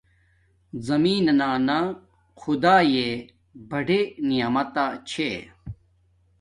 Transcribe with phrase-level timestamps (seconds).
[0.87, 1.79] زمین نانا
[2.39, 2.99] خداݵݵ
[3.69, 5.29] بڑر نعمیتہ چھے